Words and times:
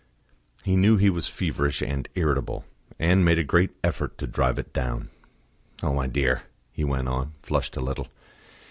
He 0.63 0.75
knew 0.75 0.97
he 0.97 1.11
was 1.11 1.27
feverish 1.27 1.79
and 1.83 2.09
irritable, 2.15 2.65
and 2.97 3.23
made 3.23 3.37
a 3.37 3.43
great 3.43 3.69
effort 3.83 4.17
to 4.17 4.25
drive 4.25 4.57
it 4.57 4.73
down. 4.73 5.09
"Oh, 5.83 5.93
my 5.93 6.07
dear!" 6.07 6.41
he 6.71 6.83
went 6.83 7.07
on, 7.07 7.33
flushed 7.43 7.77
a 7.77 7.81
little. 7.81 8.07